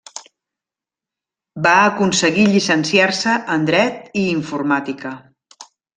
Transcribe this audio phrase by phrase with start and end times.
[1.67, 5.13] Va aconseguir llicenciar-se en dret i informàtica.